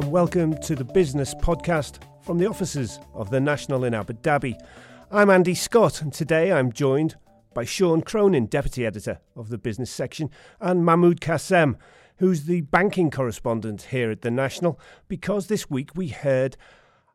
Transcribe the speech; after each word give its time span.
and 0.00 0.10
welcome 0.10 0.56
to 0.56 0.74
the 0.74 0.84
Business 0.84 1.34
Podcast 1.34 1.98
from 2.22 2.38
the 2.38 2.46
offices 2.46 2.98
of 3.12 3.28
the 3.28 3.38
National 3.40 3.84
in 3.84 3.92
Abu 3.92 4.14
Dhabi. 4.14 4.58
I'm 5.10 5.28
Andy 5.28 5.54
Scott, 5.54 6.00
and 6.00 6.10
today 6.10 6.52
I'm 6.52 6.72
joined 6.72 7.16
by 7.52 7.66
Sean 7.66 8.00
Cronin, 8.00 8.46
Deputy 8.46 8.86
Editor 8.86 9.20
of 9.36 9.50
the 9.50 9.58
Business 9.58 9.90
Section, 9.90 10.30
and 10.58 10.86
Mahmoud 10.86 11.20
Kassem, 11.20 11.76
who's 12.16 12.44
the 12.44 12.62
banking 12.62 13.10
correspondent 13.10 13.82
here 13.90 14.10
at 14.10 14.22
the 14.22 14.30
National, 14.30 14.80
because 15.06 15.48
this 15.48 15.68
week 15.68 15.90
we 15.94 16.08
heard 16.08 16.56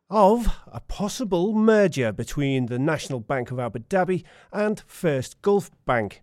of 0.08 0.46
a 0.68 0.78
possible 0.78 1.54
merger 1.54 2.12
between 2.12 2.66
the 2.66 2.78
National 2.78 3.18
Bank 3.18 3.50
of 3.50 3.58
Abu 3.58 3.80
Dhabi 3.80 4.22
and 4.52 4.84
First 4.86 5.42
Gulf 5.42 5.72
Bank. 5.86 6.22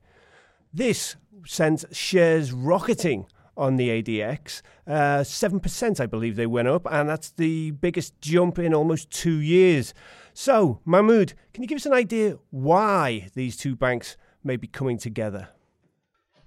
This 0.73 1.17
sends 1.45 1.83
shares 1.91 2.53
rocketing 2.53 3.25
on 3.55 3.75
the 3.75 3.89
ADX. 3.89 4.61
Uh, 4.87 5.21
7%, 5.21 5.99
I 5.99 6.05
believe 6.05 6.35
they 6.35 6.47
went 6.47 6.67
up, 6.67 6.87
and 6.91 7.07
that's 7.07 7.31
the 7.31 7.71
biggest 7.71 8.19
jump 8.21 8.59
in 8.59 8.73
almost 8.73 9.09
two 9.11 9.37
years. 9.37 9.93
So, 10.33 10.79
Mahmoud, 10.85 11.33
can 11.53 11.63
you 11.63 11.67
give 11.67 11.77
us 11.77 11.85
an 11.85 11.93
idea 11.93 12.37
why 12.49 13.29
these 13.35 13.55
two 13.55 13.75
banks 13.75 14.17
may 14.43 14.57
be 14.57 14.67
coming 14.67 14.97
together? 14.97 15.49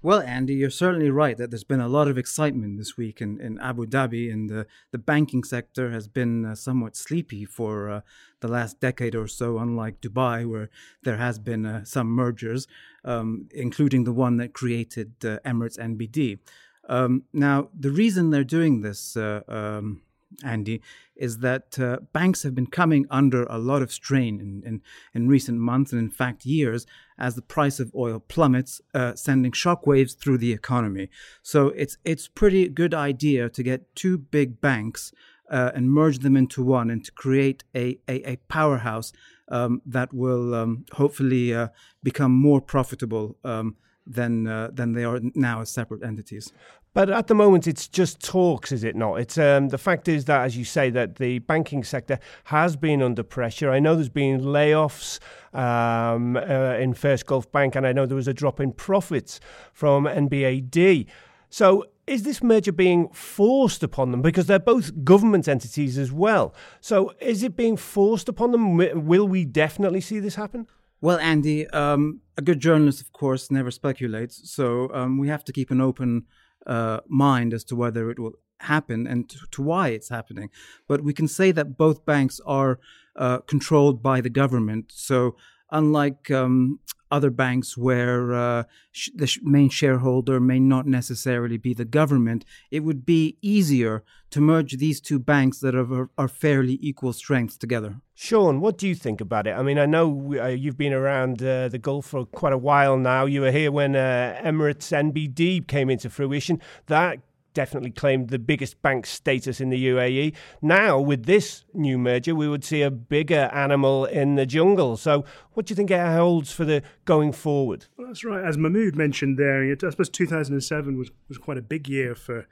Well, 0.03 0.21
Andy, 0.21 0.53
you're 0.53 0.69
certainly 0.69 1.09
right 1.09 1.35
that 1.37 1.49
there's 1.49 1.63
been 1.63 1.81
a 1.81 1.87
lot 1.87 2.07
of 2.07 2.19
excitement 2.19 2.77
this 2.77 2.95
week 2.97 3.19
in, 3.19 3.41
in 3.41 3.59
Abu 3.59 3.87
Dhabi, 3.87 4.31
and 4.31 4.47
the, 4.47 4.67
the 4.91 4.99
banking 4.99 5.43
sector 5.43 5.89
has 5.91 6.07
been 6.07 6.45
uh, 6.45 6.53
somewhat 6.53 6.95
sleepy 6.95 7.45
for 7.45 7.89
uh, 7.89 8.01
the 8.39 8.47
last 8.47 8.79
decade 8.79 9.15
or 9.15 9.27
so, 9.27 9.57
unlike 9.57 9.99
Dubai, 9.99 10.47
where 10.47 10.69
there 11.03 11.17
has 11.17 11.39
been 11.39 11.65
uh, 11.65 11.83
some 11.83 12.07
mergers, 12.07 12.67
um, 13.03 13.49
including 13.51 14.03
the 14.03 14.13
one 14.13 14.37
that 14.37 14.53
created 14.53 15.13
uh, 15.25 15.39
Emirates 15.43 15.79
NBD. 15.79 16.39
Um, 16.87 17.23
now, 17.33 17.69
the 17.77 17.91
reason 17.91 18.29
they're 18.29 18.43
doing 18.43 18.81
this, 18.81 19.17
uh, 19.17 19.41
um, 19.47 20.01
Andy, 20.43 20.81
is 21.15 21.39
that 21.39 21.79
uh, 21.79 21.97
banks 22.13 22.43
have 22.43 22.53
been 22.53 22.67
coming 22.67 23.05
under 23.09 23.43
a 23.43 23.57
lot 23.57 23.81
of 23.81 23.91
strain 23.91 24.39
in, 24.39 24.63
in, 24.65 24.81
in, 25.13 25.27
recent 25.27 25.59
months 25.59 25.91
and, 25.91 26.01
in 26.01 26.09
fact, 26.09 26.45
years 26.45 26.85
as 27.17 27.35
the 27.35 27.41
price 27.41 27.79
of 27.79 27.93
oil 27.95 28.19
plummets, 28.19 28.79
uh, 28.93 29.15
sending 29.15 29.51
shockwaves 29.51 30.17
through 30.17 30.37
the 30.37 30.53
economy. 30.53 31.09
So 31.41 31.69
it's 31.69 31.97
it's 32.05 32.27
pretty 32.27 32.67
good 32.69 32.93
idea 32.93 33.49
to 33.49 33.63
get 33.63 33.95
two 33.95 34.17
big 34.17 34.61
banks 34.61 35.11
uh, 35.49 35.71
and 35.73 35.91
merge 35.91 36.19
them 36.19 36.35
into 36.35 36.63
one 36.63 36.89
and 36.89 37.03
to 37.05 37.11
create 37.11 37.63
a, 37.75 37.99
a, 38.07 38.31
a 38.31 38.35
powerhouse 38.47 39.13
um, 39.49 39.81
that 39.85 40.13
will 40.13 40.53
um, 40.53 40.85
hopefully 40.93 41.53
uh, 41.53 41.69
become 42.03 42.31
more 42.31 42.61
profitable. 42.61 43.37
Um, 43.43 43.77
than 44.07 44.47
uh, 44.47 44.69
than 44.73 44.93
they 44.93 45.03
are 45.03 45.19
now 45.35 45.61
as 45.61 45.69
separate 45.69 46.03
entities. 46.03 46.51
But 46.93 47.11
at 47.11 47.27
the 47.27 47.35
moment, 47.35 47.67
it's 47.67 47.87
just 47.87 48.23
talks, 48.23 48.71
is 48.71 48.83
it 48.83 48.95
not? 48.95 49.19
It's 49.19 49.37
um, 49.37 49.69
the 49.69 49.77
fact 49.77 50.07
is 50.07 50.25
that, 50.25 50.41
as 50.41 50.57
you 50.57 50.65
say, 50.65 50.89
that 50.89 51.17
the 51.17 51.37
banking 51.39 51.83
sector 51.83 52.17
has 52.45 52.75
been 52.75 53.03
under 53.03 53.21
pressure. 53.21 53.69
I 53.69 53.79
know 53.79 53.93
there's 53.93 54.09
been 54.09 54.41
layoffs 54.41 55.19
um, 55.53 56.37
uh, 56.37 56.75
in 56.79 56.95
First 56.95 57.27
Gulf 57.27 57.51
Bank, 57.51 57.75
and 57.75 57.85
I 57.85 57.91
know 57.91 58.07
there 58.07 58.15
was 58.15 58.27
a 58.27 58.33
drop 58.33 58.59
in 58.59 58.71
profits 58.71 59.39
from 59.73 60.05
NBAD. 60.05 61.05
So, 61.51 61.85
is 62.07 62.23
this 62.23 62.41
merger 62.41 62.71
being 62.71 63.09
forced 63.09 63.83
upon 63.83 64.11
them 64.11 64.23
because 64.23 64.47
they're 64.47 64.57
both 64.57 65.03
government 65.03 65.47
entities 65.47 65.97
as 65.97 66.11
well? 66.11 66.55
So, 66.81 67.13
is 67.19 67.43
it 67.43 67.55
being 67.55 67.77
forced 67.77 68.27
upon 68.27 68.51
them? 68.51 68.77
Will 69.05 69.27
we 69.27 69.45
definitely 69.45 70.01
see 70.01 70.19
this 70.19 70.33
happen? 70.33 70.67
Well, 70.99 71.19
Andy, 71.19 71.67
um, 71.67 72.21
a 72.37 72.41
good 72.41 72.59
journalist, 72.59 73.01
of 73.01 73.13
course, 73.13 73.51
never 73.51 73.69
speculates. 73.69 74.49
So 74.51 74.89
um, 74.93 75.19
we 75.19 75.27
have 75.27 75.43
to 75.45 75.53
keep 75.53 75.69
an 75.69 75.81
open 75.81 76.23
uh, 76.65 77.01
mind 77.07 77.53
as 77.53 77.63
to 77.65 77.75
whether 77.75 78.09
it 78.09 78.19
will 78.19 78.33
happen 78.59 79.05
and 79.05 79.29
to, 79.29 79.37
to, 79.51 79.61
why 79.61 79.89
it's 79.89 80.09
happening. 80.09 80.49
But 80.87 81.03
we 81.03 81.13
can 81.13 81.27
say 81.27 81.51
that 81.51 81.77
both 81.77 82.05
banks 82.05 82.41
are 82.45 82.79
uh, 83.15 83.39
controlled 83.39 84.01
by 84.01 84.21
the 84.21 84.29
government. 84.29 84.91
So 84.93 85.35
unlike 85.71 86.31
um, 86.31 86.79
other 87.11 87.29
banks 87.29 87.77
where 87.77 88.33
uh, 88.33 88.63
sh- 88.91 89.09
the 89.15 89.27
sh- 89.27 89.39
main 89.43 89.69
shareholder 89.69 90.39
may 90.39 90.59
not 90.59 90.85
necessarily 90.85 91.57
be 91.57 91.73
the 91.73 91.85
government, 91.85 92.45
it 92.71 92.81
would 92.81 93.05
be 93.05 93.37
easier 93.41 94.03
to 94.29 94.41
merge 94.41 94.77
these 94.77 94.99
two 94.99 95.19
banks 95.19 95.59
that 95.59 95.75
are, 95.75 96.09
are 96.17 96.27
fairly 96.27 96.77
equal 96.81 97.13
strength 97.13 97.59
together. 97.59 98.01
Sean, 98.13 98.59
what 98.59 98.77
do 98.77 98.87
you 98.87 98.95
think 98.95 99.21
about 99.21 99.47
it? 99.47 99.51
I 99.51 99.63
mean, 99.63 99.77
I 99.77 99.85
know 99.85 100.35
uh, 100.39 100.47
you've 100.47 100.77
been 100.77 100.93
around 100.93 101.41
uh, 101.41 101.69
the 101.69 101.77
Gulf 101.77 102.07
for 102.07 102.25
quite 102.25 102.53
a 102.53 102.57
while 102.57 102.97
now. 102.97 103.25
You 103.25 103.41
were 103.41 103.51
here 103.51 103.71
when 103.71 103.95
uh, 103.95 104.39
Emirates 104.43 104.91
NBD 104.91 105.67
came 105.67 105.89
into 105.89 106.09
fruition. 106.09 106.59
That 106.87 107.19
definitely 107.57 107.89
claimed 107.89 108.29
the 108.29 108.37
biggest 108.37 108.79
bank 108.83 109.07
status 109.07 109.59
in 109.59 109.69
the 109.69 109.87
UAE. 109.87 110.35
Now, 110.61 110.99
with 110.99 111.25
this 111.25 111.65
new 111.73 111.97
merger, 111.97 112.35
we 112.35 112.47
would 112.47 112.63
see 112.63 112.83
a 112.83 112.91
bigger 112.91 113.49
animal 113.51 114.05
in 114.05 114.35
the 114.35 114.45
jungle. 114.45 114.95
So, 114.95 115.25
what 115.53 115.65
do 115.65 115.71
you 115.71 115.75
think 115.75 115.89
it 115.89 115.99
holds 115.99 116.51
for 116.51 116.65
the 116.65 116.83
going 117.05 117.31
forward? 117.31 117.87
Well, 117.97 118.05
that's 118.05 118.23
right. 118.23 118.45
As 118.45 118.59
Mahmoud 118.59 118.95
mentioned 118.95 119.39
there, 119.39 119.63
I 119.63 119.89
suppose 119.89 120.07
2007 120.09 120.99
was, 120.99 121.09
was 121.27 121.39
quite 121.39 121.57
a 121.57 121.63
big 121.63 121.89
year 121.89 122.13
for 122.13 122.47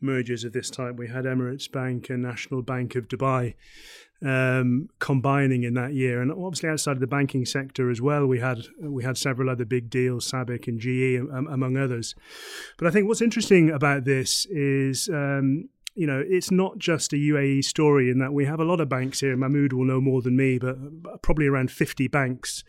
mergers 0.00 0.44
of 0.44 0.52
this 0.52 0.70
type. 0.70 0.96
We 0.96 1.08
had 1.08 1.24
Emirates 1.24 1.70
Bank 1.70 2.10
and 2.10 2.22
National 2.22 2.62
Bank 2.62 2.94
of 2.94 3.08
Dubai 3.08 3.54
um, 4.24 4.88
combining 4.98 5.62
in 5.62 5.74
that 5.74 5.94
year, 5.94 6.20
and 6.20 6.30
obviously 6.30 6.68
outside 6.68 6.92
of 6.92 7.00
the 7.00 7.06
banking 7.06 7.46
sector 7.46 7.90
as 7.90 8.00
well, 8.00 8.26
we 8.26 8.40
had 8.40 8.58
we 8.80 9.02
had 9.02 9.16
several 9.16 9.48
other 9.48 9.64
big 9.64 9.88
deals, 9.88 10.30
SABIC 10.30 10.68
and 10.68 10.80
GE 10.80 11.32
um, 11.32 11.46
among 11.50 11.76
others. 11.76 12.14
But 12.76 12.86
I 12.86 12.90
think 12.90 13.08
what's 13.08 13.22
interesting 13.22 13.70
about 13.70 14.04
this 14.04 14.46
is. 14.46 15.08
Um, 15.08 15.68
you 15.96 16.06
know, 16.06 16.22
it's 16.24 16.52
not 16.52 16.78
just 16.78 17.12
a 17.12 17.16
UAE 17.16 17.64
story 17.64 18.10
in 18.10 18.20
that 18.20 18.32
we 18.32 18.44
have 18.44 18.60
a 18.60 18.64
lot 18.64 18.80
of 18.80 18.88
banks 18.88 19.20
here. 19.20 19.36
Mahmoud 19.36 19.72
will 19.72 19.84
know 19.84 20.00
more 20.00 20.22
than 20.22 20.36
me, 20.36 20.56
but 20.56 20.76
probably 21.20 21.48
around 21.48 21.72
50 21.72 22.06
banks 22.06 22.62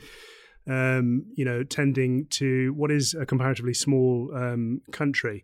um, 0.72 1.26
you 1.36 1.44
know, 1.44 1.64
tending 1.64 2.28
to 2.28 2.72
what 2.74 2.92
is 2.92 3.14
a 3.14 3.26
comparatively 3.26 3.74
small 3.74 4.32
um, 4.34 4.82
country. 4.92 5.44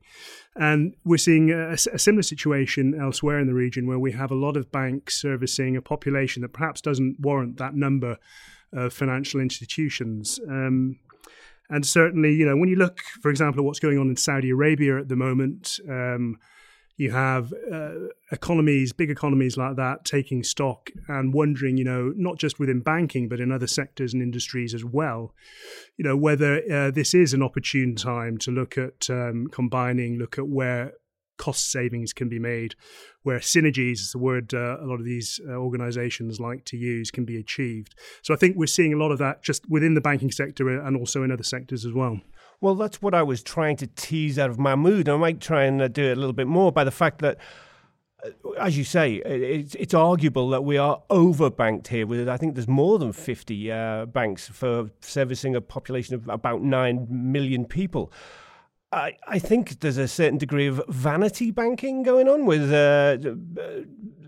And 0.55 0.95
we're 1.03 1.17
seeing 1.17 1.51
a, 1.51 1.73
a, 1.73 1.99
similar 1.99 2.23
situation 2.23 2.97
elsewhere 2.99 3.37
in 3.37 3.47
the 3.47 3.53
region 3.53 3.87
where 3.87 3.99
we 3.99 4.13
have 4.13 4.31
a 4.31 4.35
lot 4.35 4.55
of 4.55 4.71
banks 4.71 5.21
servicing 5.21 5.75
a 5.75 5.81
population 5.81 6.43
that 6.43 6.53
perhaps 6.53 6.79
doesn't 6.79 7.19
warrant 7.19 7.57
that 7.57 7.75
number 7.75 8.17
of 8.71 8.93
financial 8.93 9.41
institutions. 9.41 10.39
Um, 10.47 10.97
and 11.69 11.85
certainly, 11.85 12.33
you 12.33 12.45
know, 12.45 12.55
when 12.55 12.69
you 12.69 12.77
look, 12.77 12.99
for 13.21 13.29
example, 13.29 13.61
at 13.61 13.65
what's 13.65 13.79
going 13.79 13.97
on 13.97 14.07
in 14.07 14.15
Saudi 14.15 14.51
Arabia 14.51 14.97
at 14.97 15.09
the 15.09 15.17
moment, 15.17 15.79
um, 15.89 16.37
you 16.97 17.11
have 17.11 17.53
uh, 17.71 18.07
economies, 18.31 18.91
big 18.91 19.11
economies 19.11 19.55
like 19.55 19.75
that, 19.75 20.03
taking 20.03 20.43
stock 20.43 20.89
and 21.07 21.31
wondering, 21.31 21.77
you 21.77 21.83
know, 21.83 22.11
not 22.15 22.37
just 22.37 22.59
within 22.59 22.81
banking, 22.81 23.29
but 23.29 23.39
in 23.39 23.51
other 23.51 23.67
sectors 23.67 24.13
and 24.13 24.23
industries 24.23 24.73
as 24.73 24.83
well, 24.83 25.33
you 25.95 26.03
know, 26.03 26.17
whether 26.17 26.61
uh, 26.71 26.91
this 26.91 27.13
is 27.13 27.33
an 27.33 27.43
opportune 27.43 27.95
time 27.95 28.37
to 28.39 28.51
look 28.51 28.79
at 28.79 29.09
um, 29.11 29.47
combining, 29.51 30.17
look 30.17 30.39
at 30.39 30.47
where 30.47 30.93
cost 31.37 31.71
savings 31.71 32.13
can 32.13 32.29
be 32.29 32.39
made, 32.39 32.73
where 33.21 33.37
synergies 33.37 33.99
is 33.99 34.11
the 34.11 34.17
word 34.17 34.53
uh, 34.55 34.77
a 34.81 34.85
lot 34.85 34.99
of 34.99 35.05
these 35.05 35.39
uh, 35.47 35.51
organizations 35.51 36.39
like 36.39 36.65
to 36.65 36.77
use 36.77 37.11
can 37.11 37.25
be 37.25 37.37
achieved. 37.37 37.93
So 38.23 38.33
I 38.33 38.37
think 38.37 38.57
we're 38.57 38.65
seeing 38.65 38.93
a 38.93 38.97
lot 38.97 39.11
of 39.11 39.19
that 39.19 39.43
just 39.43 39.69
within 39.69 39.93
the 39.93 40.01
banking 40.01 40.31
sector 40.31 40.67
and 40.67 40.97
also 40.97 41.21
in 41.21 41.31
other 41.31 41.43
sectors 41.43 41.85
as 41.85 41.93
well. 41.93 42.19
Well, 42.59 42.75
that's 42.75 43.01
what 43.01 43.13
I 43.13 43.23
was 43.23 43.43
trying 43.43 43.77
to 43.77 43.87
tease 43.87 44.39
out 44.39 44.49
of 44.49 44.57
Mahmoud. 44.57 45.07
I 45.07 45.17
might 45.17 45.39
try 45.39 45.65
and 45.65 45.81
uh, 45.81 45.87
do 45.87 46.03
it 46.03 46.17
a 46.17 46.19
little 46.19 46.33
bit 46.33 46.47
more 46.47 46.71
by 46.71 46.83
the 46.83 46.91
fact 46.91 47.19
that 47.19 47.37
uh, 48.23 48.49
as 48.59 48.75
you 48.77 48.83
say, 48.83 49.15
it's, 49.15 49.75
it's 49.75 49.93
arguable 49.93 50.49
that 50.49 50.63
we 50.63 50.77
are 50.77 51.01
overbanked 51.09 51.87
here. 51.87 52.07
With 52.07 52.27
I 52.27 52.37
think 52.37 52.55
there's 52.55 52.67
more 52.67 52.97
than 52.97 53.13
50 53.13 53.71
uh, 53.71 54.05
banks 54.07 54.47
for 54.47 54.89
servicing 55.01 55.55
a 55.55 55.61
population 55.61 56.15
of 56.15 56.27
about 56.27 56.63
nine 56.63 57.07
million 57.09 57.65
people. 57.65 58.11
I, 58.91 59.17
I 59.27 59.37
think 59.37 59.81
there's 59.81 59.97
a 59.97 60.07
certain 60.07 60.37
degree 60.37 60.65
of 60.65 60.81
vanity 60.87 61.51
banking 61.51 62.03
going 62.03 62.27
on 62.27 62.45
with 62.45 62.71
uh, 62.71 63.17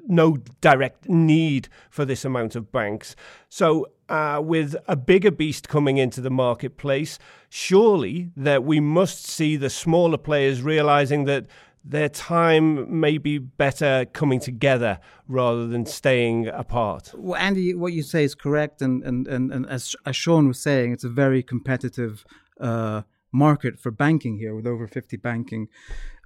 no 0.10 0.38
direct 0.60 1.08
need 1.08 1.70
for 1.90 2.04
this 2.04 2.26
amount 2.26 2.56
of 2.56 2.72
banks. 2.72 3.16
So, 3.48 3.88
uh, 4.10 4.42
with 4.44 4.76
a 4.88 4.96
bigger 4.96 5.32
beast 5.32 5.70
coming 5.70 5.98
into 5.98 6.20
the 6.20 6.32
marketplace, 6.32 7.20
surely 7.48 8.32
that 8.36 8.64
we 8.64 8.80
must 8.80 9.26
see 9.26 9.56
the 9.56 9.70
smaller 9.70 10.18
players 10.18 10.62
realizing 10.62 11.26
that 11.26 11.46
their 11.84 12.10
time 12.10 13.00
may 13.00 13.18
be 13.18 13.38
better 13.38 14.06
coming 14.12 14.40
together 14.40 15.00
rather 15.28 15.68
than 15.68 15.86
staying 15.86 16.48
apart. 16.48 17.12
Well, 17.16 17.40
Andy, 17.40 17.74
what 17.74 17.94
you 17.94 18.04
say 18.04 18.24
is 18.24 18.36
correct, 18.36 18.82
and 18.82 19.04
and 19.04 19.28
and, 19.28 19.52
and 19.52 19.66
as, 19.68 19.96
as 20.06 20.16
Sean 20.16 20.48
was 20.48 20.60
saying, 20.60 20.92
it's 20.92 21.04
a 21.04 21.10
very 21.10 21.44
competitive. 21.44 22.26
Uh, 22.60 23.04
market 23.32 23.80
for 23.80 23.92
banking 23.92 24.38
here 24.38 24.56
with 24.56 24.66
over 24.66 24.88
50 24.88 25.18
banking 25.18 25.68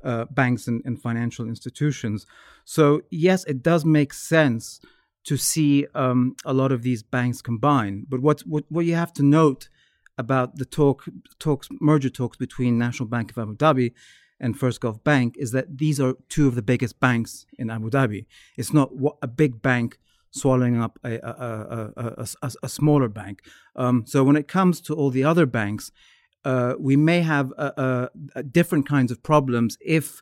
uh, 0.03 0.25
banks 0.25 0.67
and, 0.67 0.81
and, 0.85 1.01
financial 1.01 1.47
institutions. 1.47 2.25
So, 2.65 3.01
yes, 3.09 3.43
it 3.45 3.63
does 3.63 3.85
make 3.85 4.13
sense 4.13 4.79
to 5.25 5.37
see 5.37 5.87
um, 5.95 6.35
a 6.45 6.53
lot 6.53 6.71
of 6.71 6.83
these 6.83 7.03
banks 7.03 7.41
combine. 7.41 8.05
But 8.09 8.21
what, 8.21 8.41
what, 8.41 8.65
what 8.69 8.85
you 8.85 8.95
have 8.95 9.13
to 9.13 9.23
note 9.23 9.69
about 10.17 10.57
the 10.57 10.65
talk 10.65 11.05
talks 11.39 11.69
merger 11.79 12.09
talks 12.09 12.37
between 12.37 12.77
National 12.77 13.07
Bank 13.07 13.31
of 13.31 13.37
Abu 13.37 13.55
Dhabi 13.55 13.93
and 14.39 14.59
First 14.59 14.81
Gulf 14.81 15.03
Bank 15.03 15.35
is 15.37 15.51
that 15.51 15.77
these 15.77 15.99
are 15.99 16.15
two 16.29 16.47
of 16.47 16.55
the 16.55 16.61
biggest 16.61 16.99
banks 16.99 17.45
in 17.57 17.69
Abu 17.69 17.89
Dhabi. 17.89 18.25
It's 18.57 18.73
not 18.73 18.91
a 19.21 19.27
big 19.27 19.61
bank 19.61 19.97
swallowing 20.31 20.81
up 20.81 20.99
a, 21.03 21.15
a, 21.15 22.27
a, 22.31 22.51
a, 22.63 22.69
smaller 22.69 23.07
bank. 23.07 23.43
Um, 23.75 24.03
so 24.07 24.23
when 24.23 24.35
it 24.35 24.47
comes 24.47 24.81
to 24.81 24.95
all 24.95 25.11
the 25.11 25.23
other 25.23 25.45
banks, 25.45 25.91
uh, 26.45 26.73
we 26.79 26.95
may 26.95 27.21
have 27.21 27.51
different 28.51 28.87
kinds 28.87 29.11
of 29.11 29.23
problems 29.23 29.77
if 29.81 30.21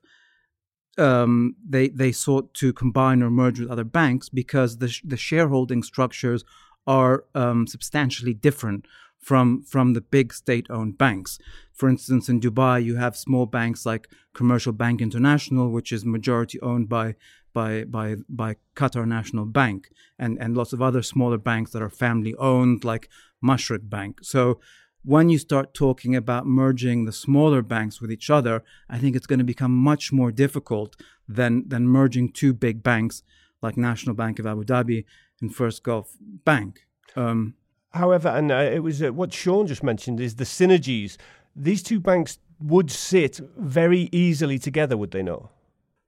um, 0.98 1.56
they 1.68 1.90
they 1.90 2.12
sought 2.12 2.54
to 2.56 2.74
combine 2.74 3.24
or 3.24 3.30
merge 3.30 3.60
with 3.60 3.70
other 3.70 3.84
banks 3.84 4.30
because 4.30 4.78
the 4.78 4.90
sh- 4.90 5.02
the 5.06 5.18
shareholding 5.18 5.84
structures 5.84 6.44
are 6.86 7.26
um, 7.36 7.68
substantially 7.68 8.34
different 8.34 8.86
from 9.18 9.64
from 9.64 9.94
the 9.94 10.02
big 10.02 10.34
state-owned 10.34 10.98
banks. 10.98 11.40
For 11.74 11.88
instance, 11.88 12.28
in 12.28 12.40
Dubai, 12.40 12.84
you 12.84 12.98
have 12.98 13.16
small 13.16 13.46
banks 13.46 13.86
like 13.86 14.10
Commercial 14.34 14.74
Bank 14.74 15.02
International, 15.02 15.70
which 15.72 15.92
is 15.92 16.06
majority 16.06 16.60
owned 16.62 16.90
by 16.90 17.16
by 17.54 17.86
by 17.86 18.18
by 18.28 18.58
Qatar 18.76 19.08
National 19.08 19.46
Bank, 19.46 19.90
and 20.20 20.38
and 20.42 20.58
lots 20.58 20.74
of 20.74 20.82
other 20.82 21.02
smaller 21.02 21.38
banks 21.38 21.72
that 21.72 21.82
are 21.82 21.90
family 21.90 22.36
owned, 22.36 22.84
like 22.84 23.10
Mashreq 23.44 23.90
Bank. 23.90 24.20
So 24.24 24.60
when 25.04 25.30
you 25.30 25.38
start 25.38 25.74
talking 25.74 26.16
about 26.16 26.46
merging 26.46 27.06
the 27.06 27.12
smaller 27.12 27.62
banks 27.62 28.00
with 28.02 28.12
each 28.12 28.30
other, 28.30 28.64
I 28.90 28.98
think 28.98 29.16
it's 29.16 29.28
going 29.28 29.40
to 29.40 29.46
become 29.46 29.76
much 29.76 30.12
more 30.12 30.32
difficult 30.32 30.96
than 31.28 31.68
than 31.68 31.88
merging 31.88 32.32
two 32.32 32.54
big 32.54 32.84
banks 32.84 33.24
like 33.62 33.78
National 33.78 34.16
Bank 34.16 34.40
of 34.40 34.46
Abu 34.46 34.64
Dhabi 34.64 35.06
and 35.42 35.56
First 35.56 35.84
Gulf 35.84 36.16
Bank. 36.20 36.86
Um, 37.16 37.56
However, 37.94 38.30
and 38.30 38.52
uh, 38.52 38.56
it 38.56 38.84
was 38.84 39.04
uh, 39.04 39.12
what 39.12 39.34
Sean 39.34 39.68
just 39.68 39.84
mentioned 39.84 40.20
is 40.22 40.36
the 40.36 40.46
synergies. 40.46 41.18
These 41.56 41.84
two 41.84 42.00
banks 42.00 42.40
would 42.62 42.90
sit 42.90 43.42
very 43.58 44.08
easily 44.14 44.58
together, 44.58 44.96
would 44.96 45.12
they 45.12 45.24
not? 45.24 45.50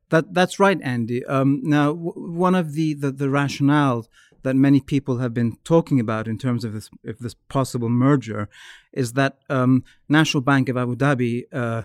That 0.10 0.34
that's 0.34 0.60
right, 0.60 0.80
Andy. 0.82 1.26
Um, 1.26 1.62
now, 1.64 1.88
w- 1.94 2.14
one 2.16 2.56
of 2.56 2.74
the, 2.74 2.94
the 2.94 3.12
the 3.12 3.26
rationales 3.26 4.08
that 4.44 4.56
many 4.56 4.80
people 4.80 5.18
have 5.18 5.34
been 5.34 5.58
talking 5.64 6.00
about 6.00 6.28
in 6.28 6.38
terms 6.38 6.64
of 6.64 6.74
this, 6.74 6.90
this 7.04 7.36
possible 7.50 7.90
merger 7.90 8.50
is 8.92 9.14
that 9.14 9.40
um, 9.50 9.84
National 10.08 10.42
Bank 10.42 10.70
of 10.70 10.78
Abu 10.78 10.96
Dhabi 10.96 11.44
uh, 11.52 11.84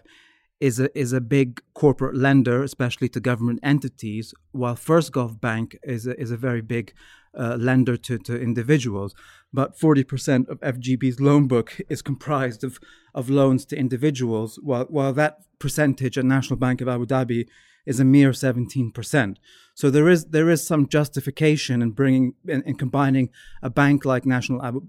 is 0.61 0.81
a 0.81 0.99
is 0.99 1.13
a 1.13 1.21
big 1.21 1.63
corporate 1.75 2.17
lender, 2.17 2.63
especially 2.63 3.09
to 3.11 3.21
government 3.21 3.61
entities, 3.63 4.35
while 4.53 4.75
First 4.75 5.13
Gulf 5.13 5.41
Bank 5.41 5.79
is 5.83 6.07
a, 6.07 6.21
is 6.21 6.31
a 6.31 6.37
very 6.37 6.61
big 6.61 6.93
uh, 7.39 7.57
lender 7.59 7.97
to, 7.97 8.19
to 8.19 8.41
individuals. 8.41 9.15
But 9.53 9.79
40% 9.79 10.49
of 10.49 10.61
FGB's 10.61 11.21
loan 11.21 11.47
book 11.47 11.81
is 11.89 12.03
comprised 12.03 12.65
of, 12.65 12.79
of 13.15 13.31
loans 13.31 13.65
to 13.67 13.77
individuals, 13.77 14.59
while, 14.63 14.85
while 14.85 15.13
that 15.15 15.39
percentage 15.59 16.19
at 16.19 16.25
National 16.25 16.59
Bank 16.59 16.81
of 16.81 16.89
Abu 16.89 17.07
Dhabi 17.07 17.49
is 17.89 17.99
a 17.99 18.05
mere 18.05 18.33
17%. 18.33 19.37
So 19.75 19.91
there 19.91 20.09
is 20.09 20.27
there 20.27 20.51
is 20.51 20.67
some 20.67 20.87
justification 20.89 21.81
in 21.81 21.91
bringing 21.93 22.35
in, 22.47 22.63
in 22.63 22.75
combining 22.75 23.31
a 23.63 23.71
bank 23.71 24.05
like 24.05 24.27
National 24.27 24.63
Abu, 24.63 24.83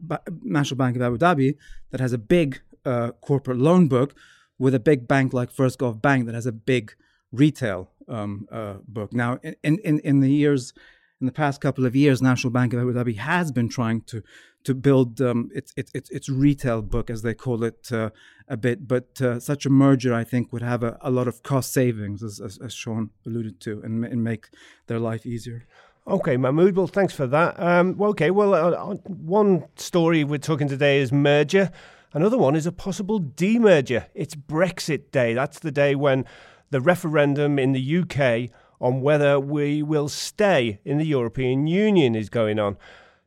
National 0.44 0.78
Bank 0.78 0.98
of 0.98 1.02
Abu 1.02 1.18
Dhabi 1.18 1.56
that 1.92 2.02
has 2.02 2.12
a 2.12 2.18
big 2.18 2.60
uh, 2.86 3.12
corporate 3.22 3.58
loan 3.58 3.88
book 3.88 4.16
with 4.58 4.76
a 4.76 4.80
big 4.80 5.08
bank 5.08 5.32
like 5.32 5.50
First 5.52 5.80
Gulf 5.80 6.02
Bank 6.02 6.26
that 6.26 6.36
has 6.36 6.46
a 6.46 6.52
big 6.52 6.94
retail 7.32 7.92
um, 8.10 8.48
uh, 8.52 8.76
book. 8.86 9.14
Now, 9.14 9.40
in, 9.64 9.78
in 9.90 10.00
in 10.00 10.20
the 10.20 10.32
years 10.32 10.74
in 11.22 11.26
the 11.26 11.32
past 11.32 11.60
couple 11.60 11.86
of 11.86 11.96
years, 11.96 12.22
National 12.22 12.52
Bank 12.52 12.74
of 12.74 12.80
Abu 12.80 12.94
Dhabi 12.94 13.18
has 13.18 13.52
been 13.52 13.70
trying 13.70 14.02
to 14.04 14.24
to 14.66 14.74
build 14.74 15.22
um, 15.22 15.50
its, 15.54 15.74
its 15.78 16.10
its 16.10 16.30
retail 16.30 16.82
book, 16.82 17.10
as 17.10 17.22
they 17.22 17.34
call 17.34 17.64
it, 17.64 17.92
uh, 17.92 18.10
a 18.48 18.58
bit. 18.58 18.88
But 18.88 19.22
uh, 19.22 19.40
such 19.40 19.66
a 19.66 19.70
merger, 19.70 20.14
I 20.14 20.24
think, 20.24 20.52
would 20.52 20.62
have 20.62 20.84
a, 20.84 20.98
a 21.02 21.12
lot 21.12 21.28
of 21.28 21.44
cost 21.44 21.74
savings, 21.74 22.24
as, 22.24 22.40
as, 22.40 22.58
as 22.58 22.74
Sean 22.74 23.12
alluded 23.26 23.62
to, 23.62 23.82
and, 23.84 24.04
and, 24.04 24.24
make 24.24 24.50
their 24.88 25.00
life 25.00 25.26
easier. 25.26 25.66
Okay, 26.06 26.36
Mahmoud. 26.36 26.76
Well, 26.76 26.88
thanks 26.88 27.14
for 27.14 27.28
that. 27.28 27.58
Um, 27.60 28.02
okay, 28.02 28.32
well, 28.32 28.54
uh, 28.54 28.72
uh, 28.72 28.96
one 29.06 29.66
story 29.76 30.24
we're 30.24 30.40
talking 30.40 30.68
today 30.68 31.00
is 31.00 31.12
merger. 31.12 31.72
Another 32.14 32.38
one 32.38 32.56
is 32.56 32.66
a 32.66 32.72
possible 32.72 33.22
demerger. 33.22 34.08
It's 34.14 34.36
Brexit 34.36 35.12
Day. 35.12 35.34
That's 35.34 35.60
the 35.60 35.72
day 35.72 35.96
when 35.96 36.26
the 36.70 36.82
referendum 36.82 37.60
in 37.60 37.74
the 37.74 37.98
UK 38.00 38.50
on 38.80 39.02
whether 39.02 39.40
we 39.40 39.84
will 39.84 40.10
stay 40.10 40.80
in 40.86 40.98
the 40.98 41.06
European 41.06 41.68
Union 41.68 42.16
is 42.16 42.30
going 42.30 42.60
on. 42.60 42.78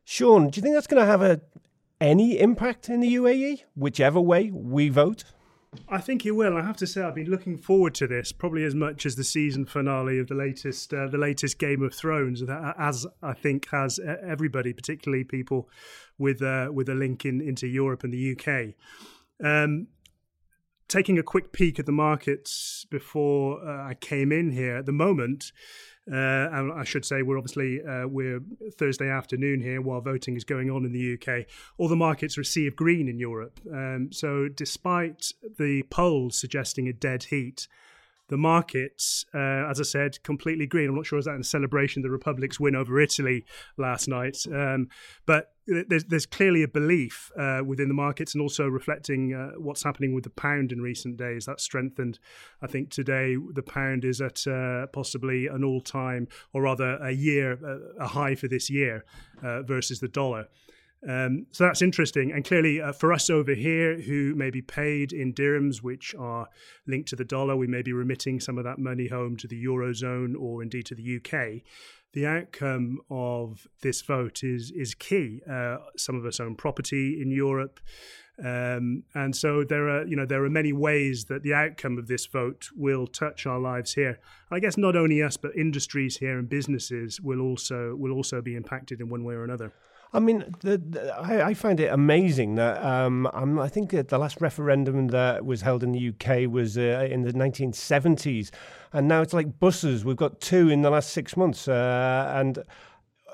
Sean, 0.03 0.49
do 0.49 0.57
you 0.57 0.61
think 0.61 0.75
that's 0.75 0.87
going 0.87 1.01
to 1.01 1.05
have 1.05 1.21
a, 1.21 1.41
any 2.01 2.39
impact 2.39 2.89
in 2.89 2.99
the 2.99 3.15
UAE, 3.15 3.63
whichever 3.75 4.19
way 4.19 4.49
we 4.51 4.89
vote? 4.89 5.23
I 5.87 5.99
think 5.99 6.25
it 6.25 6.31
will. 6.31 6.57
I 6.57 6.61
have 6.61 6.77
to 6.77 6.87
say, 6.87 7.01
I've 7.01 7.15
been 7.15 7.29
looking 7.29 7.57
forward 7.57 7.95
to 7.95 8.07
this 8.07 8.31
probably 8.31 8.63
as 8.63 8.75
much 8.75 9.05
as 9.05 9.15
the 9.15 9.23
season 9.23 9.65
finale 9.65 10.19
of 10.19 10.27
the 10.27 10.35
latest, 10.35 10.93
uh, 10.93 11.07
the 11.07 11.17
latest 11.17 11.57
Game 11.57 11.81
of 11.81 11.93
Thrones, 11.93 12.43
as 12.77 13.07
I 13.21 13.33
think 13.33 13.69
has 13.69 13.99
everybody, 13.99 14.73
particularly 14.73 15.23
people 15.23 15.69
with 16.17 16.41
uh, 16.41 16.69
with 16.71 16.89
a 16.89 16.93
link 16.93 17.25
in, 17.25 17.41
into 17.41 17.67
Europe 17.67 18.03
and 18.03 18.13
the 18.13 18.37
UK. 18.37 18.75
Um, 19.43 19.87
taking 20.93 21.17
a 21.17 21.23
quick 21.23 21.51
peek 21.51 21.79
at 21.79 21.87
the 21.87 21.91
markets 21.91 22.85
before 22.91 23.59
uh, 23.67 23.89
I 23.89 23.95
came 23.95 24.31
in 24.31 24.51
here, 24.51 24.77
at 24.77 24.85
the 24.85 24.91
moment, 24.91 25.51
uh, 26.07 26.13
and 26.15 26.71
I 26.71 26.83
should 26.83 27.03
say 27.03 27.23
we're 27.23 27.39
obviously 27.39 27.81
uh, 27.81 28.05
we're 28.07 28.41
Thursday 28.77 29.09
afternoon 29.09 29.61
here 29.61 29.81
while 29.81 30.01
voting 30.01 30.35
is 30.35 30.43
going 30.43 30.69
on 30.69 30.85
in 30.85 30.91
the 30.91 31.13
UK. 31.15 31.47
All 31.79 31.87
the 31.87 31.95
markets 31.95 32.37
receive 32.37 32.75
green 32.75 33.07
in 33.07 33.17
Europe. 33.17 33.59
Um, 33.73 34.09
so 34.11 34.47
despite 34.47 35.33
the 35.57 35.81
polls 35.89 36.39
suggesting 36.39 36.87
a 36.87 36.93
dead 36.93 37.23
heat, 37.23 37.67
the 38.27 38.37
markets, 38.37 39.25
uh, 39.33 39.67
as 39.69 39.79
I 39.79 39.83
said, 39.83 40.21
completely 40.23 40.67
green. 40.67 40.89
I'm 40.89 40.95
not 40.95 41.07
sure 41.07 41.19
is 41.19 41.25
that 41.25 41.35
in 41.35 41.43
celebration 41.43 42.01
of 42.01 42.03
the 42.03 42.11
Republic's 42.11 42.59
win 42.59 42.75
over 42.75 42.99
Italy 42.99 43.45
last 43.77 44.07
night, 44.07 44.37
um, 44.53 44.89
but 45.25 45.52
there's, 45.65 46.03
there's 46.05 46.25
clearly 46.25 46.63
a 46.63 46.67
belief 46.67 47.31
uh, 47.37 47.61
within 47.65 47.87
the 47.87 47.93
markets 47.93 48.33
and 48.33 48.41
also 48.41 48.67
reflecting 48.67 49.33
uh, 49.33 49.59
what's 49.59 49.83
happening 49.83 50.13
with 50.13 50.23
the 50.23 50.29
pound 50.29 50.71
in 50.71 50.81
recent 50.81 51.17
days. 51.17 51.45
That's 51.45 51.63
strengthened. 51.63 52.19
I 52.61 52.67
think 52.67 52.89
today 52.89 53.37
the 53.53 53.63
pound 53.63 54.05
is 54.05 54.21
at 54.21 54.45
uh, 54.47 54.87
possibly 54.87 55.47
an 55.47 55.63
all-time, 55.63 56.27
or 56.53 56.63
rather 56.63 56.97
a 56.97 57.11
year, 57.11 57.59
a 57.99 58.07
high 58.07 58.35
for 58.35 58.47
this 58.47 58.69
year 58.69 59.05
uh, 59.41 59.61
versus 59.63 59.99
the 59.99 60.07
dollar. 60.07 60.47
Um, 61.07 61.47
so 61.51 61.65
that's 61.65 61.81
interesting. 61.81 62.31
And 62.31 62.45
clearly, 62.45 62.81
uh, 62.81 62.93
for 62.93 63.11
us 63.11 63.29
over 63.29 63.53
here 63.53 63.99
who 63.99 64.35
may 64.35 64.49
be 64.49 64.61
paid 64.61 65.11
in 65.11 65.33
dirhams, 65.33 65.81
which 65.81 66.15
are 66.17 66.47
linked 66.87 67.09
to 67.09 67.15
the 67.15 67.25
dollar, 67.25 67.55
we 67.55 67.67
may 67.67 67.81
be 67.81 67.93
remitting 67.93 68.39
some 68.39 68.57
of 68.57 68.63
that 68.63 68.79
money 68.79 69.07
home 69.07 69.35
to 69.37 69.47
the 69.47 69.65
Eurozone 69.65 70.35
or 70.39 70.63
indeed 70.63 70.85
to 70.87 70.95
the 70.95 71.17
UK. 71.17 71.63
The 72.13 72.27
outcome 72.27 72.99
of 73.09 73.67
this 73.81 74.01
vote 74.03 74.43
is 74.43 74.71
is 74.71 74.93
key. 74.93 75.41
Uh, 75.49 75.77
some 75.97 76.15
of 76.15 76.25
us 76.25 76.39
own 76.39 76.55
property 76.55 77.19
in 77.19 77.31
Europe, 77.31 77.79
um, 78.37 79.03
and 79.15 79.35
so 79.35 79.63
there 79.63 79.89
are 79.89 80.05
you 80.05 80.15
know 80.15 80.25
there 80.25 80.45
are 80.45 80.49
many 80.49 80.73
ways 80.73 81.25
that 81.25 81.41
the 81.41 81.55
outcome 81.55 81.97
of 81.97 82.07
this 82.07 82.27
vote 82.27 82.69
will 82.75 83.07
touch 83.07 83.47
our 83.47 83.59
lives 83.59 83.93
here. 83.93 84.19
I 84.51 84.59
guess 84.59 84.77
not 84.77 84.95
only 84.95 85.23
us, 85.23 85.37
but 85.37 85.55
industries 85.55 86.17
here 86.17 86.37
and 86.37 86.47
businesses 86.47 87.19
will 87.19 87.41
also 87.41 87.95
will 87.95 88.11
also 88.11 88.43
be 88.43 88.55
impacted 88.55 89.01
in 89.01 89.09
one 89.09 89.23
way 89.23 89.33
or 89.33 89.43
another. 89.43 89.73
I 90.15 90.19
mean, 90.19 90.55
the, 90.59 90.77
the, 90.77 91.15
I, 91.15 91.47
I, 91.47 91.53
find 91.55 91.79
it 91.79 91.87
amazing 91.87 92.53
that 92.55 92.83
um, 92.85 93.25
i 93.33 93.67
think 93.67 93.89
the 93.89 94.17
last 94.19 94.39
referendum 94.41 95.07
that 95.07 95.43
was 95.43 95.61
held 95.61 95.81
in 95.81 95.91
the 95.91 96.09
UK 96.09 96.47
was 96.47 96.77
uh, 96.77 97.07
in 97.09 97.23
the 97.23 97.33
1970s, 97.33 98.51
and 98.91 99.07
now 99.07 99.21
it's 99.21 99.33
like 99.33 99.59
buses. 99.59 100.05
We've 100.05 100.15
got 100.15 100.39
two 100.39 100.69
in 100.69 100.83
the 100.83 100.91
last 100.91 101.11
six 101.11 101.35
months, 101.35 101.67
uh, 101.67 102.31
and 102.35 102.59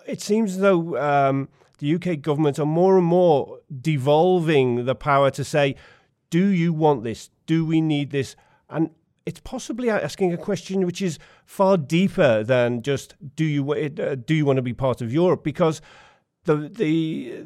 it 0.07 0.21
seems 0.21 0.51
as 0.51 0.59
though 0.59 0.97
um, 0.97 1.49
the 1.79 1.95
UK 1.95 2.21
government 2.21 2.59
are 2.59 2.65
more 2.65 2.97
and 2.97 3.05
more 3.05 3.59
devolving 3.81 4.85
the 4.85 4.95
power 4.95 5.29
to 5.31 5.43
say, 5.43 5.75
"Do 6.29 6.47
you 6.47 6.71
want 6.71 7.03
this? 7.03 7.29
Do 7.45 7.65
we 7.65 7.81
need 7.81 8.11
this?" 8.11 8.37
and 8.69 8.91
it's 9.25 9.41
possibly 9.41 9.89
asking 9.89 10.33
a 10.33 10.37
question 10.37 10.85
which 10.85 11.01
is 11.01 11.19
far 11.45 11.77
deeper 11.77 12.43
than 12.43 12.81
just 12.81 13.15
do 13.35 13.43
you 13.43 13.73
uh, 13.73 14.15
do 14.15 14.33
you 14.33 14.45
want 14.45 14.57
to 14.57 14.63
be 14.63 14.73
part 14.73 15.01
of 15.01 15.11
Europe 15.13 15.43
because 15.43 15.81
the 16.45 16.55
the 16.69 17.43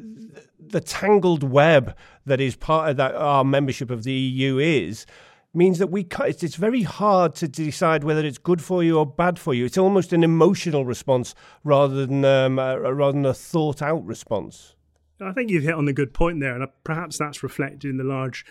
the 0.58 0.80
tangled 0.80 1.42
web 1.42 1.96
that 2.26 2.40
is 2.40 2.56
part 2.56 2.90
of 2.90 2.96
that 2.96 3.14
our 3.14 3.44
membership 3.44 3.90
of 3.90 4.04
the 4.04 4.12
EU 4.12 4.58
is 4.58 5.06
means 5.52 5.78
that 5.78 5.86
we 5.86 6.06
it's 6.24 6.56
very 6.56 6.82
hard 6.82 7.34
to 7.36 7.48
decide 7.48 8.04
whether 8.04 8.24
it's 8.24 8.38
good 8.38 8.60
for 8.60 8.82
you 8.82 8.98
or 8.98 9.06
bad 9.06 9.38
for 9.38 9.54
you. 9.54 9.64
It's 9.64 9.78
almost 9.78 10.12
an 10.12 10.24
emotional 10.24 10.84
response 10.84 11.34
rather 11.62 12.06
than 12.06 12.24
um, 12.24 12.58
uh, 12.58 12.76
rather 12.76 13.12
than 13.12 13.26
a 13.26 13.34
thought 13.34 13.80
out 13.80 14.04
response. 14.04 14.74
I 15.20 15.32
think 15.32 15.50
you've 15.50 15.62
hit 15.62 15.74
on 15.74 15.84
the 15.84 15.92
good 15.92 16.12
point 16.12 16.40
there, 16.40 16.60
and 16.60 16.68
perhaps 16.82 17.18
that's 17.18 17.42
reflected 17.42 17.88
in 17.88 17.98
the 17.98 18.04
large 18.04 18.44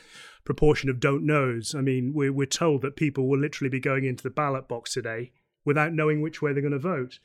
proportion 0.46 0.90
of 0.90 1.00
don't 1.00 1.26
knows. 1.26 1.76
I 1.76 1.82
mean, 1.82 2.14
we're, 2.14 2.32
we're 2.32 2.46
told 2.46 2.82
that 2.82 2.96
people 2.96 3.28
will 3.28 3.40
literally 3.40 3.70
be 3.70 3.80
going 3.80 4.06
into 4.06 4.24
the 4.24 4.30
ballot 4.30 4.68
box 4.68 4.94
today 4.94 5.32
without 5.66 5.94
knowing 5.94 6.22
which 6.22 6.42
way 6.42 6.52
they're 6.52 6.62
going 6.62 6.74
to 6.74 6.80
vote. 6.80 7.20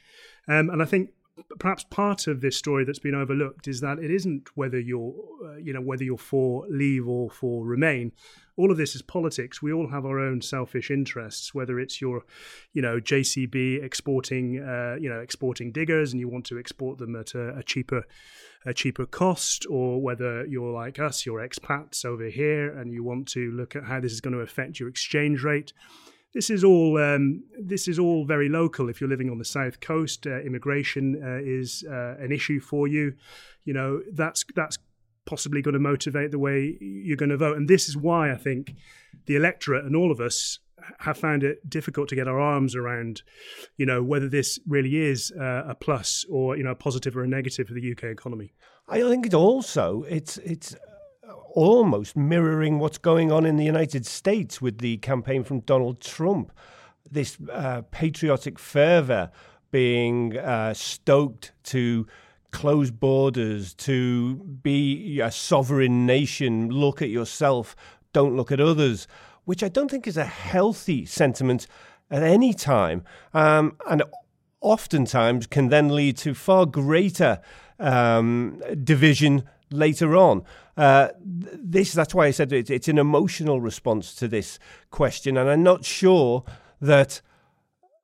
Um, 0.46 0.70
and 0.70 0.82
I 0.82 0.84
think 0.84 1.10
perhaps 1.58 1.84
part 1.84 2.26
of 2.26 2.40
this 2.40 2.56
story 2.56 2.84
that's 2.84 2.98
been 2.98 3.14
overlooked 3.14 3.68
is 3.68 3.80
that 3.80 3.98
it 3.98 4.10
isn't 4.10 4.48
whether 4.54 4.78
you're, 4.78 5.14
uh, 5.44 5.56
you 5.56 5.72
know, 5.72 5.80
whether 5.80 6.04
you're 6.04 6.18
for 6.18 6.66
leave 6.68 7.06
or 7.08 7.30
for 7.30 7.64
remain. 7.64 8.12
All 8.56 8.70
of 8.72 8.76
this 8.76 8.94
is 8.94 9.02
politics. 9.02 9.62
We 9.62 9.72
all 9.72 9.88
have 9.88 10.04
our 10.04 10.18
own 10.18 10.42
selfish 10.42 10.90
interests. 10.90 11.54
Whether 11.54 11.78
it's 11.78 12.00
your, 12.00 12.24
you 12.72 12.82
know, 12.82 12.98
JCB 12.98 13.82
exporting, 13.82 14.60
uh, 14.60 14.96
you 15.00 15.08
know, 15.08 15.20
exporting 15.20 15.70
diggers, 15.70 16.12
and 16.12 16.20
you 16.20 16.28
want 16.28 16.46
to 16.46 16.58
export 16.58 16.98
them 16.98 17.14
at 17.14 17.34
a, 17.34 17.56
a 17.56 17.62
cheaper, 17.62 18.04
a 18.66 18.74
cheaper 18.74 19.06
cost, 19.06 19.64
or 19.70 20.02
whether 20.02 20.44
you're 20.46 20.72
like 20.72 20.98
us, 20.98 21.24
you're 21.24 21.46
expats 21.46 22.04
over 22.04 22.24
here, 22.24 22.76
and 22.76 22.92
you 22.92 23.04
want 23.04 23.28
to 23.28 23.52
look 23.52 23.76
at 23.76 23.84
how 23.84 24.00
this 24.00 24.12
is 24.12 24.20
going 24.20 24.34
to 24.34 24.40
affect 24.40 24.80
your 24.80 24.88
exchange 24.88 25.44
rate 25.44 25.72
this 26.34 26.50
is 26.50 26.62
all 26.62 26.98
um, 26.98 27.44
this 27.58 27.88
is 27.88 27.98
all 27.98 28.24
very 28.24 28.48
local. 28.48 28.88
If 28.88 29.00
you're 29.00 29.10
living 29.10 29.30
on 29.30 29.38
the 29.38 29.44
south 29.44 29.80
coast, 29.80 30.26
uh, 30.26 30.40
immigration 30.40 31.20
uh, 31.22 31.40
is 31.42 31.84
uh, 31.88 32.16
an 32.18 32.32
issue 32.32 32.60
for 32.60 32.86
you. 32.86 33.14
You 33.64 33.74
know 33.74 34.02
that's 34.12 34.44
that's 34.54 34.78
possibly 35.24 35.60
going 35.62 35.74
to 35.74 35.80
motivate 35.80 36.30
the 36.30 36.38
way 36.38 36.78
you're 36.80 37.16
going 37.16 37.30
to 37.30 37.36
vote, 37.36 37.56
and 37.56 37.68
this 37.68 37.88
is 37.88 37.96
why 37.96 38.30
I 38.30 38.36
think 38.36 38.74
the 39.26 39.36
electorate 39.36 39.84
and 39.84 39.96
all 39.96 40.10
of 40.10 40.20
us 40.20 40.58
have 41.00 41.18
found 41.18 41.42
it 41.42 41.68
difficult 41.68 42.08
to 42.08 42.14
get 42.14 42.28
our 42.28 42.40
arms 42.40 42.74
around, 42.74 43.22
you 43.76 43.84
know, 43.84 44.02
whether 44.02 44.28
this 44.28 44.58
really 44.66 44.96
is 44.96 45.32
uh, 45.38 45.64
a 45.66 45.74
plus 45.74 46.24
or 46.30 46.56
you 46.56 46.62
know 46.62 46.70
a 46.70 46.76
positive 46.76 47.16
or 47.16 47.24
a 47.24 47.28
negative 47.28 47.68
for 47.68 47.74
the 47.74 47.92
UK 47.92 48.04
economy. 48.04 48.52
I 48.88 49.00
think 49.02 49.26
it 49.26 49.34
also 49.34 50.04
it's 50.08 50.38
it's 50.38 50.74
almost 51.52 52.16
mirroring 52.16 52.78
what's 52.78 52.98
going 52.98 53.30
on 53.32 53.44
in 53.44 53.56
the 53.56 53.64
United 53.64 54.06
States 54.06 54.60
with 54.60 54.78
the 54.78 54.96
campaign 54.98 55.44
from 55.44 55.60
Donald 55.60 56.00
Trump. 56.00 56.52
This 57.10 57.38
uh, 57.52 57.82
patriotic 57.90 58.58
fervor 58.58 59.30
being 59.70 60.36
uh, 60.36 60.74
stoked 60.74 61.52
to 61.64 62.06
close 62.50 62.90
borders, 62.90 63.74
to 63.74 64.36
be 64.36 65.20
a 65.20 65.30
sovereign 65.30 66.06
nation, 66.06 66.70
look 66.70 67.02
at 67.02 67.10
yourself, 67.10 67.76
don't 68.12 68.36
look 68.36 68.50
at 68.50 68.60
others, 68.60 69.06
which 69.44 69.62
I 69.62 69.68
don't 69.68 69.90
think 69.90 70.06
is 70.06 70.16
a 70.16 70.24
healthy 70.24 71.04
sentiment 71.04 71.66
at 72.10 72.22
any 72.22 72.54
time. 72.54 73.04
Um, 73.34 73.76
and 73.88 74.02
oftentimes 74.60 75.46
can 75.46 75.68
then 75.68 75.94
lead 75.94 76.16
to 76.18 76.34
far 76.34 76.66
greater 76.66 77.40
um, 77.78 78.62
division 78.82 79.44
later 79.70 80.16
on. 80.16 80.44
Uh, 80.76 81.08
this 81.20 81.92
that's 81.92 82.14
why 82.14 82.26
I 82.26 82.30
said 82.30 82.52
it, 82.52 82.70
it's 82.70 82.88
an 82.88 82.98
emotional 82.98 83.60
response 83.60 84.14
to 84.16 84.28
this 84.28 84.58
question, 84.90 85.36
and 85.36 85.48
I'm 85.48 85.62
not 85.62 85.84
sure 85.84 86.44
that 86.80 87.20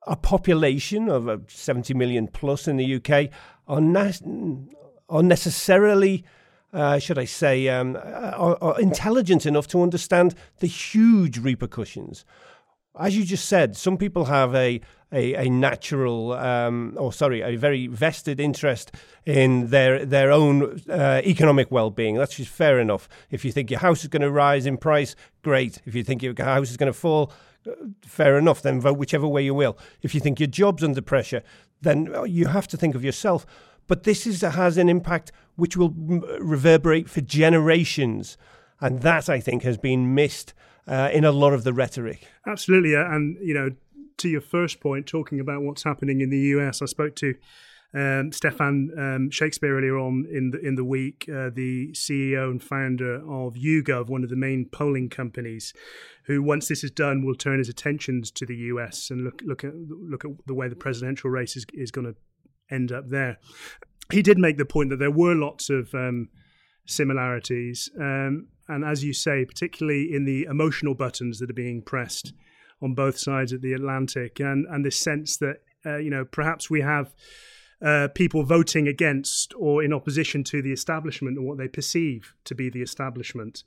a 0.07 0.15
population 0.15 1.09
of 1.09 1.27
uh, 1.27 1.37
70 1.47 1.93
million 1.93 2.27
plus 2.27 2.67
in 2.67 2.77
the 2.77 2.95
UK 2.95 3.31
are, 3.67 3.81
na- 3.81 4.11
are 5.09 5.23
necessarily. 5.23 6.23
Uh, 6.73 6.99
should 6.99 7.17
I 7.17 7.23
say, 7.23 7.69
um, 7.69 7.95
are, 7.95 8.57
are 8.61 8.81
intelligent 8.81 9.45
enough 9.45 9.65
to 9.69 9.81
understand 9.81 10.35
the 10.59 10.67
huge 10.67 11.37
repercussions 11.37 12.25
as 12.99 13.17
you 13.17 13.23
just 13.25 13.45
said, 13.45 13.75
some 13.75 13.97
people 13.97 14.25
have 14.25 14.55
a 14.55 14.81
a, 15.11 15.45
a 15.45 15.49
natural, 15.49 16.33
um, 16.33 16.93
or 16.97 17.13
sorry, 17.13 17.41
a 17.41 17.55
very 17.55 17.87
vested 17.87 18.39
interest 18.39 18.91
in 19.25 19.67
their 19.67 20.05
their 20.05 20.31
own 20.31 20.81
uh, 20.89 21.21
economic 21.23 21.71
well 21.71 21.89
being. 21.89 22.15
That's 22.15 22.35
just 22.35 22.49
fair 22.49 22.79
enough. 22.79 23.07
If 23.31 23.45
you 23.45 23.51
think 23.51 23.71
your 23.71 23.79
house 23.79 24.01
is 24.01 24.07
going 24.07 24.23
to 24.23 24.31
rise 24.31 24.65
in 24.65 24.77
price, 24.77 25.15
great. 25.41 25.81
If 25.85 25.95
you 25.95 26.03
think 26.03 26.21
your 26.21 26.33
house 26.37 26.69
is 26.69 26.77
going 26.77 26.91
to 26.91 26.97
fall, 26.97 27.31
uh, 27.67 27.71
fair 28.03 28.37
enough. 28.37 28.61
Then 28.61 28.81
vote 28.81 28.97
whichever 28.97 29.27
way 29.27 29.43
you 29.43 29.53
will. 29.53 29.77
If 30.01 30.13
you 30.13 30.21
think 30.21 30.39
your 30.39 30.47
job's 30.47 30.83
under 30.83 31.01
pressure, 31.01 31.43
then 31.81 32.13
uh, 32.13 32.23
you 32.23 32.47
have 32.47 32.67
to 32.69 32.77
think 32.77 32.95
of 32.95 33.03
yourself. 33.03 33.45
But 33.87 34.03
this 34.03 34.25
is 34.25 34.41
has 34.41 34.77
an 34.77 34.89
impact 34.89 35.31
which 35.55 35.77
will 35.77 35.93
reverberate 36.39 37.09
for 37.09 37.21
generations, 37.21 38.37
and 38.81 39.01
that 39.01 39.29
I 39.29 39.39
think 39.39 39.63
has 39.63 39.77
been 39.77 40.15
missed 40.15 40.53
uh, 40.87 41.09
in 41.13 41.25
a 41.25 41.31
lot 41.31 41.53
of 41.53 41.63
the 41.63 41.73
rhetoric. 41.73 42.27
Absolutely, 42.47 42.93
and 42.93 43.37
you 43.41 43.53
know, 43.53 43.69
to 44.17 44.29
your 44.29 44.41
first 44.41 44.79
point, 44.79 45.07
talking 45.07 45.39
about 45.39 45.61
what's 45.61 45.83
happening 45.83 46.21
in 46.21 46.29
the 46.29 46.39
US, 46.39 46.81
I 46.81 46.85
spoke 46.85 47.15
to 47.17 47.35
um, 47.95 48.31
Stephan 48.33 48.91
um, 48.97 49.31
Shakespeare 49.31 49.77
earlier 49.77 49.97
on 49.97 50.25
in 50.29 50.51
the 50.51 50.59
in 50.59 50.75
the 50.75 50.83
week, 50.83 51.25
uh, 51.29 51.49
the 51.53 51.91
CEO 51.93 52.51
and 52.51 52.61
founder 52.61 53.15
of 53.15 53.55
YouGov, 53.55 54.09
one 54.09 54.23
of 54.23 54.29
the 54.29 54.35
main 54.35 54.67
polling 54.69 55.09
companies, 55.09 55.73
who 56.25 56.43
once 56.43 56.67
this 56.67 56.83
is 56.83 56.91
done 56.91 57.25
will 57.25 57.35
turn 57.35 57.59
his 57.59 57.69
attentions 57.69 58.31
to 58.31 58.45
the 58.45 58.55
US 58.55 59.09
and 59.09 59.23
look 59.23 59.41
look 59.45 59.63
at 59.63 59.73
look 59.75 60.25
at 60.25 60.31
the 60.45 60.53
way 60.53 60.67
the 60.67 60.75
presidential 60.75 61.29
race 61.29 61.55
is 61.55 61.65
is 61.73 61.89
going 61.89 62.05
to 62.05 62.15
end 62.69 62.91
up 62.91 63.09
there. 63.09 63.37
He 64.11 64.21
did 64.21 64.37
make 64.37 64.57
the 64.57 64.65
point 64.65 64.89
that 64.89 64.99
there 64.99 65.09
were 65.09 65.33
lots 65.33 65.69
of 65.69 65.93
um, 65.93 66.29
similarities, 66.85 67.89
um, 67.99 68.47
and 68.67 68.83
as 68.83 69.03
you 69.03 69.13
say, 69.13 69.45
particularly 69.45 70.13
in 70.13 70.25
the 70.25 70.43
emotional 70.43 70.95
buttons 70.95 71.39
that 71.39 71.49
are 71.49 71.53
being 71.53 71.81
pressed 71.81 72.33
on 72.81 72.93
both 72.93 73.17
sides 73.17 73.51
of 73.51 73.61
the 73.61 73.73
Atlantic, 73.73 74.39
and 74.39 74.65
and 74.69 74.85
this 74.85 74.99
sense 74.99 75.37
that 75.37 75.57
uh, 75.85 75.97
you 75.97 76.09
know 76.09 76.25
perhaps 76.25 76.69
we 76.69 76.81
have 76.81 77.13
uh, 77.83 78.07
people 78.15 78.43
voting 78.43 78.87
against 78.87 79.53
or 79.57 79.83
in 79.83 79.93
opposition 79.93 80.43
to 80.43 80.61
the 80.61 80.71
establishment 80.71 81.37
and 81.37 81.45
what 81.45 81.57
they 81.57 81.67
perceive 81.67 82.33
to 82.45 82.55
be 82.55 82.69
the 82.69 82.81
establishment, 82.81 83.63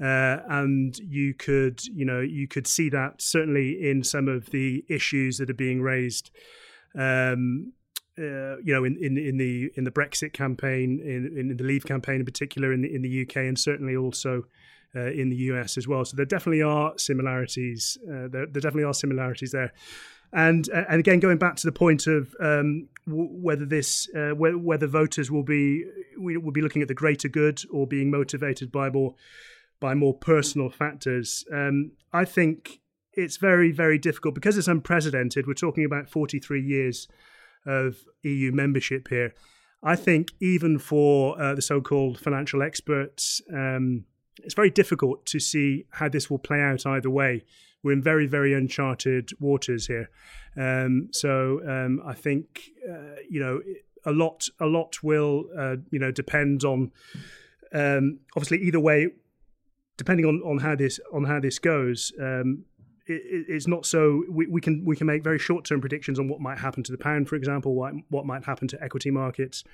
uh, 0.00 0.38
and 0.48 0.98
you 0.98 1.34
could 1.34 1.84
you 1.86 2.04
know 2.04 2.20
you 2.20 2.48
could 2.48 2.66
see 2.66 2.88
that 2.88 3.20
certainly 3.20 3.88
in 3.88 4.02
some 4.02 4.28
of 4.28 4.46
the 4.50 4.84
issues 4.88 5.38
that 5.38 5.50
are 5.50 5.54
being 5.54 5.80
raised. 5.80 6.30
Um, 6.96 7.72
uh, 8.18 8.58
you 8.58 8.72
know, 8.72 8.84
in, 8.84 8.96
in, 9.00 9.16
in 9.16 9.36
the 9.38 9.70
in 9.74 9.84
the 9.84 9.90
Brexit 9.90 10.32
campaign, 10.32 11.00
in, 11.00 11.50
in 11.50 11.56
the 11.56 11.64
Leave 11.64 11.84
campaign 11.84 12.16
in 12.16 12.24
particular, 12.24 12.72
in 12.72 12.82
the 12.82 12.94
in 12.94 13.02
the 13.02 13.22
UK, 13.22 13.36
and 13.38 13.58
certainly 13.58 13.96
also 13.96 14.44
uh, 14.94 15.10
in 15.10 15.30
the 15.30 15.36
US 15.36 15.76
as 15.76 15.88
well. 15.88 16.04
So 16.04 16.16
there 16.16 16.26
definitely 16.26 16.62
are 16.62 16.92
similarities. 16.96 17.98
Uh, 18.06 18.28
there, 18.28 18.46
there, 18.46 18.60
definitely 18.60 18.84
are 18.84 18.94
similarities 18.94 19.50
there. 19.50 19.72
And 20.32 20.68
uh, 20.72 20.84
and 20.88 21.00
again, 21.00 21.20
going 21.20 21.38
back 21.38 21.56
to 21.56 21.66
the 21.66 21.72
point 21.72 22.06
of 22.06 22.34
um, 22.40 22.88
w- 23.06 23.28
whether 23.30 23.64
this 23.64 24.08
uh, 24.14 24.30
whether, 24.30 24.58
whether 24.58 24.86
voters 24.86 25.30
will 25.30 25.42
be 25.42 25.84
will 26.16 26.52
be 26.52 26.62
looking 26.62 26.82
at 26.82 26.88
the 26.88 26.94
greater 26.94 27.28
good 27.28 27.62
or 27.72 27.86
being 27.86 28.10
motivated 28.10 28.70
by 28.70 28.90
more 28.90 29.14
by 29.80 29.94
more 29.94 30.14
personal 30.14 30.70
factors. 30.70 31.44
Um, 31.52 31.92
I 32.12 32.24
think 32.24 32.80
it's 33.12 33.36
very 33.36 33.70
very 33.72 33.98
difficult 33.98 34.34
because 34.34 34.56
it's 34.56 34.68
unprecedented. 34.68 35.46
We're 35.46 35.54
talking 35.54 35.84
about 35.84 36.08
forty 36.08 36.38
three 36.38 36.62
years 36.62 37.08
of 37.66 37.96
EU 38.22 38.52
membership 38.52 39.08
here. 39.08 39.34
I 39.82 39.96
think 39.96 40.28
even 40.40 40.78
for 40.78 41.40
uh, 41.40 41.54
the 41.54 41.62
so-called 41.62 42.18
financial 42.18 42.62
experts, 42.62 43.42
um, 43.52 44.04
it's 44.42 44.54
very 44.54 44.70
difficult 44.70 45.26
to 45.26 45.38
see 45.38 45.84
how 45.90 46.08
this 46.08 46.30
will 46.30 46.38
play 46.38 46.60
out 46.60 46.86
either 46.86 47.10
way. 47.10 47.44
We're 47.82 47.92
in 47.92 48.02
very, 48.02 48.26
very 48.26 48.54
uncharted 48.54 49.30
waters 49.38 49.86
here. 49.86 50.08
Um, 50.56 51.08
so 51.12 51.60
um, 51.68 52.00
I 52.04 52.14
think 52.14 52.70
uh, 52.88 53.16
you 53.28 53.40
know 53.40 53.60
a 54.06 54.12
lot. 54.12 54.48
A 54.60 54.66
lot 54.66 55.02
will 55.02 55.44
uh, 55.56 55.76
you 55.90 55.98
know 55.98 56.10
depend 56.10 56.64
on 56.64 56.92
um, 57.72 58.20
obviously 58.36 58.62
either 58.62 58.80
way. 58.80 59.08
Depending 59.96 60.26
on, 60.26 60.42
on 60.44 60.58
how 60.58 60.74
this 60.74 60.98
on 61.12 61.24
how 61.24 61.38
this 61.38 61.60
goes, 61.60 62.12
um, 62.20 62.64
it, 63.06 63.46
it's 63.48 63.66
not 63.66 63.86
so 63.86 64.24
we, 64.30 64.46
we 64.46 64.60
can 64.60 64.84
we 64.84 64.96
can 64.96 65.06
make 65.06 65.22
very 65.22 65.38
short 65.38 65.64
term 65.64 65.80
predictions 65.80 66.18
on 66.18 66.28
what 66.28 66.40
might 66.40 66.58
happen 66.58 66.82
to 66.82 66.92
the 66.92 66.98
pound, 66.98 67.28
for 67.28 67.36
example, 67.36 67.74
what 67.74 67.94
what 68.08 68.26
might 68.26 68.44
happen 68.44 68.68
to 68.68 68.82
equity 68.82 69.10
markets, 69.10 69.64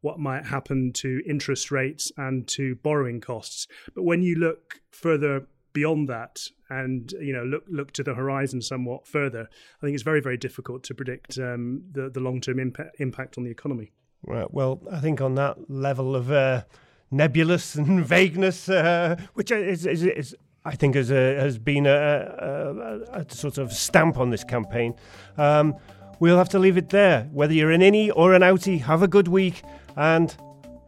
what 0.00 0.18
might 0.18 0.46
happen 0.46 0.92
to 0.94 1.22
interest 1.26 1.70
rates 1.70 2.12
and 2.16 2.46
to 2.48 2.74
borrowing 2.76 3.20
costs. 3.20 3.66
But 3.94 4.02
when 4.02 4.22
you 4.22 4.36
look 4.36 4.80
further 4.90 5.46
beyond 5.72 6.08
that 6.08 6.48
and 6.68 7.12
you 7.12 7.32
know 7.32 7.44
look 7.44 7.64
look 7.68 7.92
to 7.92 8.02
the 8.02 8.14
horizon 8.14 8.60
somewhat 8.60 9.06
further, 9.06 9.48
I 9.50 9.86
think 9.86 9.94
it's 9.94 10.02
very 10.02 10.20
very 10.20 10.36
difficult 10.36 10.82
to 10.84 10.94
predict 10.94 11.38
um, 11.38 11.84
the 11.92 12.10
the 12.10 12.20
long 12.20 12.40
term 12.40 12.58
impact 12.58 13.00
impact 13.00 13.38
on 13.38 13.44
the 13.44 13.50
economy. 13.50 13.92
Right. 14.24 14.52
Well, 14.52 14.80
I 14.90 15.00
think 15.00 15.20
on 15.20 15.34
that 15.34 15.68
level 15.68 16.14
of 16.14 16.30
uh, 16.30 16.62
nebulous 17.10 17.74
and 17.74 18.04
vagueness, 18.06 18.68
uh, 18.68 19.16
which 19.34 19.50
is, 19.50 19.84
is, 19.84 20.04
is 20.04 20.36
I 20.64 20.76
think 20.76 20.94
has, 20.94 21.10
a, 21.10 21.34
has 21.34 21.58
been 21.58 21.86
a, 21.86 21.90
a, 21.90 23.20
a, 23.20 23.34
sort 23.34 23.58
of 23.58 23.72
stamp 23.72 24.18
on 24.18 24.30
this 24.30 24.44
campaign. 24.44 24.94
Um, 25.36 25.74
we'll 26.20 26.38
have 26.38 26.48
to 26.50 26.58
leave 26.58 26.76
it 26.76 26.90
there. 26.90 27.28
Whether 27.32 27.54
you're 27.54 27.72
an 27.72 27.80
innie 27.80 28.12
or 28.14 28.34
an 28.34 28.42
outie, 28.42 28.80
have 28.82 29.02
a 29.02 29.08
good 29.08 29.28
week 29.28 29.62
and 29.96 30.34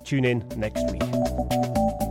tune 0.04 0.24
in 0.24 0.46
next 0.56 0.90
week. 0.92 2.03